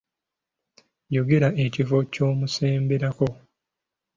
[1.15, 3.27] Yogera ekifo ky'omusemberako.